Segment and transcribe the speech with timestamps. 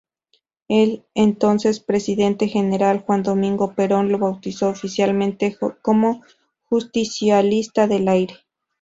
[0.67, 6.23] El entonces presidente, General Juan Domingo Perón lo bautizó oficialmente como
[6.71, 8.33] ""Justicialista del Aire"".